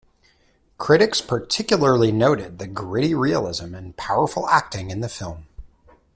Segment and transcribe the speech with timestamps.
[0.79, 5.45] Critics particularly noted the gritty realism and powerful acting in the film.